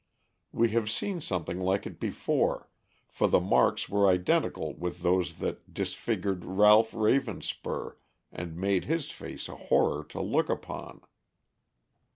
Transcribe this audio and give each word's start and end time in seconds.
We 0.51 0.69
have 0.69 0.89
seen 0.89 1.21
something 1.21 1.59
like 1.59 1.85
it 1.85 1.99
before, 1.99 2.69
for 3.07 3.27
the 3.27 3.39
marks 3.39 3.87
were 3.87 4.07
identical 4.09 4.73
with 4.73 5.01
those 5.03 5.35
that 5.35 5.71
disfigured 5.71 6.43
Ralph 6.43 6.91
Ravenspur 6.93 7.97
and 8.31 8.57
made 8.57 8.85
his 8.85 9.11
face 9.11 9.47
a 9.47 9.53
horror 9.55 10.03
to 10.05 10.19
look 10.19 10.49
upon. 10.49 11.01